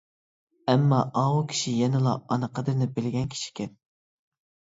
ئەمما 0.71 1.01
ئاۋۇ 1.21 1.43
كىشى 1.51 1.73
يەنىلا 1.81 2.15
ئانا 2.37 2.49
قەدرىنى 2.57 2.89
بىلگەن 2.97 3.31
كىشىكەن. 3.37 3.79